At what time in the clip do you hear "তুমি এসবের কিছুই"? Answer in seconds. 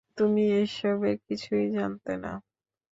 0.17-1.65